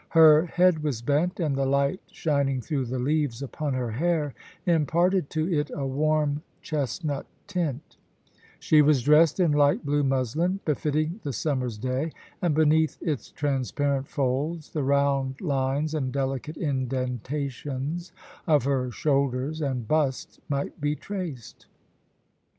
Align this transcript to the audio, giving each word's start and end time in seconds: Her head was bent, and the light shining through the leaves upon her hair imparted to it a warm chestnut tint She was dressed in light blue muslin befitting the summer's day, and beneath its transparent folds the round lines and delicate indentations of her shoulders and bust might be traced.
Her 0.17 0.47
head 0.47 0.81
was 0.81 0.99
bent, 1.03 1.39
and 1.39 1.55
the 1.55 1.67
light 1.67 2.01
shining 2.11 2.59
through 2.59 2.85
the 2.85 2.97
leaves 2.97 3.43
upon 3.43 3.75
her 3.75 3.91
hair 3.91 4.33
imparted 4.65 5.29
to 5.29 5.47
it 5.53 5.69
a 5.75 5.85
warm 5.85 6.41
chestnut 6.63 7.27
tint 7.45 7.97
She 8.59 8.81
was 8.81 9.03
dressed 9.03 9.39
in 9.39 9.51
light 9.51 9.85
blue 9.85 10.03
muslin 10.03 10.59
befitting 10.65 11.19
the 11.21 11.31
summer's 11.31 11.77
day, 11.77 12.13
and 12.41 12.55
beneath 12.55 12.97
its 12.99 13.29
transparent 13.29 14.07
folds 14.07 14.71
the 14.71 14.81
round 14.81 15.39
lines 15.39 15.93
and 15.93 16.11
delicate 16.11 16.57
indentations 16.57 18.11
of 18.47 18.63
her 18.63 18.89
shoulders 18.89 19.61
and 19.61 19.87
bust 19.87 20.39
might 20.49 20.81
be 20.81 20.95
traced. 20.95 21.67